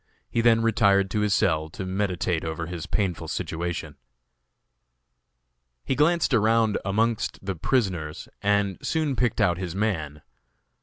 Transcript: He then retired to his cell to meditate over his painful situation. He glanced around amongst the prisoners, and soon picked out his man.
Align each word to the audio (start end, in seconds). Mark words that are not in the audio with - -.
He 0.31 0.41
then 0.41 0.63
retired 0.63 1.11
to 1.11 1.19
his 1.19 1.31
cell 1.31 1.69
to 1.69 1.85
meditate 1.85 2.43
over 2.43 2.65
his 2.65 2.87
painful 2.87 3.27
situation. 3.27 3.97
He 5.85 5.93
glanced 5.93 6.33
around 6.33 6.79
amongst 6.83 7.37
the 7.45 7.55
prisoners, 7.55 8.27
and 8.41 8.79
soon 8.81 9.15
picked 9.15 9.39
out 9.39 9.59
his 9.59 9.75
man. 9.75 10.23